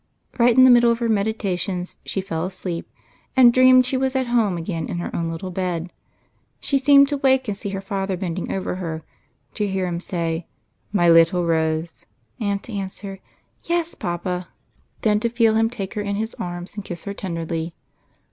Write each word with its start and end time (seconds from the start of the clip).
Right 0.39 0.57
in 0.57 0.63
the 0.63 0.71
middle 0.71 0.89
of 0.91 0.97
her 0.97 1.07
meditations, 1.07 1.99
she 2.07 2.21
fell 2.21 2.43
asleep 2.43 2.89
and 3.37 3.53
dreamed 3.53 3.85
she 3.85 3.97
was 3.97 4.15
at 4.15 4.25
home 4.25 4.57
again 4.57 4.87
in 4.87 4.97
her 4.97 5.15
own 5.15 5.29
little 5.29 5.51
bed. 5.51 5.93
She 6.59 6.79
seemed 6.79 7.07
to 7.09 7.17
wake 7.17 7.47
and 7.47 7.55
see 7.55 7.69
her 7.69 7.81
father 7.81 8.17
bending 8.17 8.51
over 8.51 8.77
her; 8.77 9.03
to 9.53 9.67
hear 9.67 9.85
him 9.85 9.99
say," 9.99 10.47
My 10.91 11.07
little 11.07 11.45
Rose;" 11.45 12.07
22• 12.39 12.43
EIGHT 12.45 12.47
COUSINS. 12.53 12.61
to 12.63 12.73
answer," 12.81 13.19
Yes, 13.69 13.93
papa;" 13.93 14.47
and 14.95 15.03
then 15.03 15.19
to 15.19 15.29
feel 15.29 15.53
him 15.53 15.69
take 15.69 15.93
her 15.93 16.01
in 16.01 16.15
his 16.15 16.33
arms 16.39 16.73
and 16.73 16.83
kiss 16.83 17.03
her 17.03 17.13
tenderly. 17.13 17.75